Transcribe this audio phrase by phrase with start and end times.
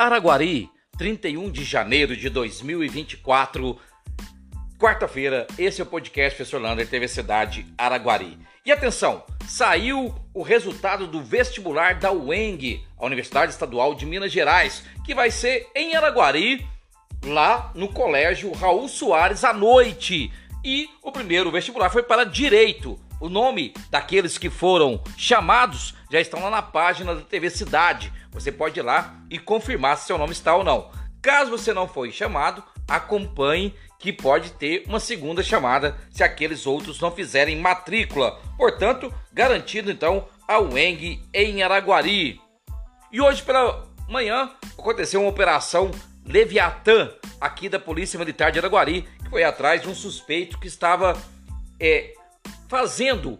[0.00, 3.78] Araguari, 31 de janeiro de 2024,
[4.78, 5.46] quarta-feira.
[5.58, 8.38] Esse é o podcast Professor Lander, TV Cidade Araguari.
[8.64, 14.82] E atenção, saiu o resultado do vestibular da UENG, a Universidade Estadual de Minas Gerais,
[15.04, 16.66] que vai ser em Araguari,
[17.22, 20.32] lá no Colégio Raul Soares à noite.
[20.64, 22.98] E o primeiro vestibular foi para Direito.
[23.20, 28.10] O nome daqueles que foram chamados já estão lá na página da TV Cidade.
[28.32, 30.90] Você pode ir lá e confirmar se seu nome está ou não.
[31.20, 36.98] Caso você não foi chamado, acompanhe que pode ter uma segunda chamada se aqueles outros
[36.98, 38.40] não fizerem matrícula.
[38.56, 42.40] Portanto, garantido então a UENG em Araguari.
[43.12, 45.90] E hoje pela manhã aconteceu uma operação
[46.24, 51.14] Leviatã aqui da Polícia Militar de Araguari, que foi atrás de um suspeito que estava
[51.78, 52.14] é,
[52.70, 53.36] fazendo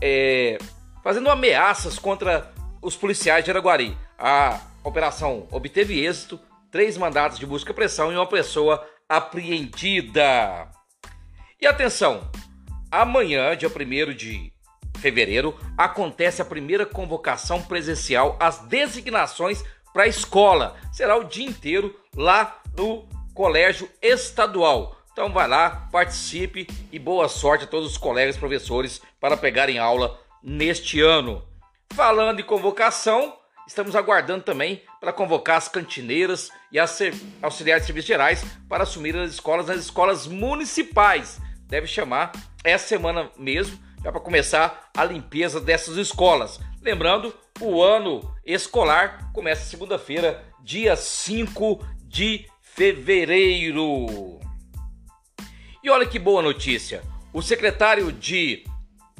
[0.00, 0.56] é,
[1.02, 3.96] fazendo ameaças contra os policiais de Araguari.
[4.18, 6.40] A operação obteve êxito,
[6.70, 10.68] três mandatos de busca e pressão e uma pessoa apreendida.
[11.60, 12.30] E atenção,
[12.90, 14.50] amanhã, dia 1 de
[14.98, 20.76] fevereiro, acontece a primeira convocação presencial às designações para a escola.
[20.92, 24.96] Será o dia inteiro lá no Colégio Estadual.
[25.14, 30.20] Então vai lá, participe e boa sorte a todos os colegas professores para pegarem aula
[30.42, 31.40] neste ano.
[31.92, 33.32] Falando em convocação,
[33.64, 36.98] estamos aguardando também para convocar as cantineiras e as
[37.40, 41.40] auxiliares de serviços gerais para assumir as escolas nas escolas municipais.
[41.68, 42.32] Deve chamar
[42.64, 46.58] essa semana mesmo, já para começar a limpeza dessas escolas.
[46.82, 54.43] Lembrando, o ano escolar começa segunda-feira, dia 5 de fevereiro.
[55.84, 57.02] E olha que boa notícia!
[57.30, 58.64] O secretário de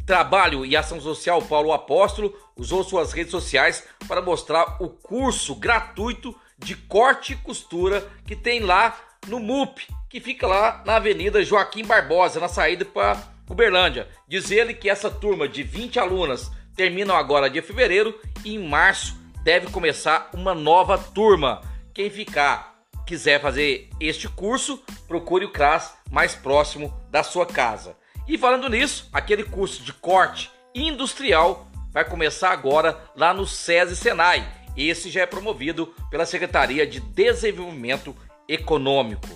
[0.07, 6.35] Trabalho e Ação Social Paulo Apóstolo usou suas redes sociais para mostrar o curso gratuito
[6.59, 11.85] de corte e costura que tem lá no MUP, que fica lá na Avenida Joaquim
[11.85, 14.09] Barbosa, na saída para Uberlândia.
[14.27, 19.21] Diz ele que essa turma de 20 alunas terminam agora de fevereiro e em março
[19.43, 21.61] deve começar uma nova turma.
[21.93, 22.74] Quem ficar
[23.07, 27.97] quiser fazer este curso, procure o CRAS mais próximo da sua casa.
[28.27, 34.47] E falando nisso, aquele curso de corte industrial vai começar agora lá no SESI Senai.
[34.77, 38.15] Esse já é promovido pela Secretaria de Desenvolvimento
[38.49, 39.29] Econômico.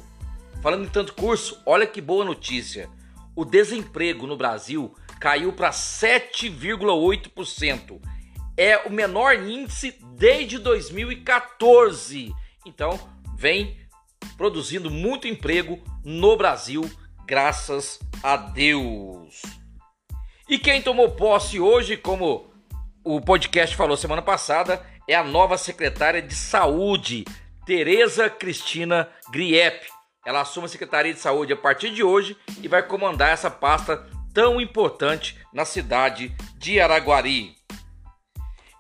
[0.60, 2.90] Falando em tanto curso, olha que boa notícia.
[3.36, 8.00] O desemprego no Brasil caiu para 7,8%.
[8.56, 12.34] É o menor índice desde 2014.
[12.66, 12.98] Então,
[13.38, 13.78] vem
[14.37, 16.91] produzindo muito emprego no Brasil,
[17.25, 19.41] graças a Deus.
[20.49, 22.53] E quem tomou posse hoje, como
[23.04, 27.25] o podcast falou semana passada, é a nova secretária de Saúde,
[27.65, 29.87] Tereza Cristina Griep.
[30.26, 34.05] Ela assume a Secretaria de Saúde a partir de hoje e vai comandar essa pasta
[34.34, 37.55] tão importante na cidade de Araguari.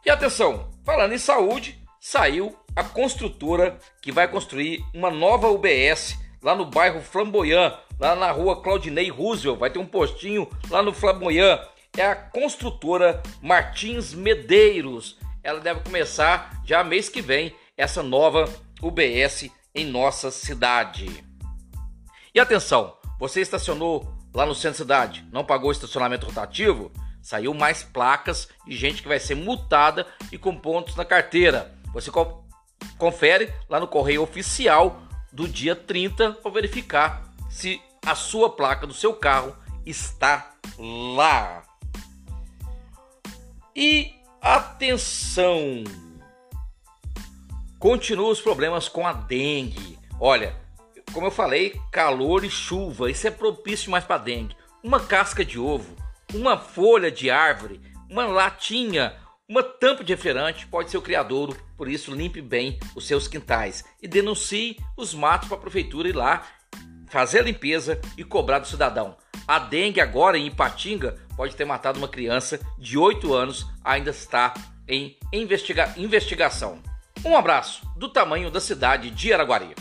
[0.04, 6.54] E atenção, falando em saúde, saiu a construtora que vai construir uma nova UBS lá
[6.54, 9.58] no bairro Flamboyant, lá na rua Claudinei Roosevelt.
[9.58, 11.60] Vai ter um postinho lá no Flamboyant.
[11.96, 15.18] É a construtora Martins Medeiros.
[15.42, 18.48] Ela deve começar já mês que vem essa nova
[18.82, 21.24] UBS em nossa cidade.
[22.34, 26.92] E atenção, você estacionou lá no centro da cidade, não pagou estacionamento rotativo?
[27.20, 31.74] Saiu mais placas de gente que vai ser multada e com pontos na carteira.
[31.92, 32.10] Você
[32.98, 35.00] confere lá no correio oficial
[35.32, 41.62] do dia 30 para verificar se a sua placa do seu carro está lá.
[43.74, 45.84] E atenção!
[47.78, 49.98] Continuam os problemas com a dengue.
[50.18, 50.56] Olha,
[51.12, 54.56] como eu falei, calor e chuva, isso é propício mais para dengue.
[54.82, 55.94] Uma casca de ovo,
[56.34, 57.80] uma folha de árvore,
[58.10, 59.14] uma latinha
[59.48, 63.82] uma tampa de refrigerante pode ser o criadouro, por isso limpe bem os seus quintais
[64.02, 66.46] e denuncie os matos para a prefeitura ir lá
[67.08, 69.16] fazer a limpeza e cobrar do cidadão.
[69.46, 74.52] A dengue agora em Ipatinga pode ter matado uma criança de 8 anos, ainda está
[74.86, 76.82] em investiga investigação.
[77.24, 79.74] Um abraço do tamanho da cidade de Araguari.